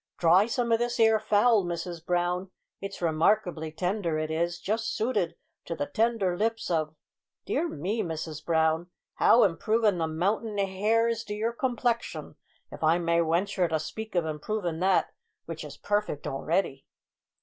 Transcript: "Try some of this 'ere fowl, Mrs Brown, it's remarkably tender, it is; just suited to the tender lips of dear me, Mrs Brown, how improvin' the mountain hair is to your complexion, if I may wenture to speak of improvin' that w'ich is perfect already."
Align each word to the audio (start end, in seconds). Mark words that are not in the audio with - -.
"Try 0.17 0.47
some 0.47 0.71
of 0.71 0.79
this 0.79 0.99
'ere 0.99 1.19
fowl, 1.19 1.63
Mrs 1.63 2.03
Brown, 2.03 2.49
it's 2.81 3.03
remarkably 3.03 3.71
tender, 3.71 4.17
it 4.17 4.31
is; 4.31 4.59
just 4.59 4.95
suited 4.97 5.35
to 5.65 5.75
the 5.75 5.85
tender 5.85 6.35
lips 6.35 6.71
of 6.71 6.95
dear 7.45 7.67
me, 7.69 8.01
Mrs 8.01 8.43
Brown, 8.43 8.89
how 9.17 9.43
improvin' 9.43 9.99
the 9.99 10.07
mountain 10.07 10.57
hair 10.57 11.07
is 11.07 11.23
to 11.25 11.35
your 11.35 11.53
complexion, 11.53 12.35
if 12.71 12.81
I 12.83 12.97
may 12.97 13.19
wenture 13.21 13.67
to 13.69 13.77
speak 13.79 14.15
of 14.15 14.25
improvin' 14.25 14.79
that 14.79 15.13
w'ich 15.47 15.63
is 15.63 15.77
perfect 15.77 16.25
already." 16.25 16.87